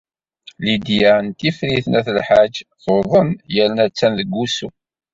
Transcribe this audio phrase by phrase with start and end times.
[0.63, 2.53] Lidya n Tifrit n At Lḥaǧ
[2.83, 4.69] tuḍen yerna attan deg wusu.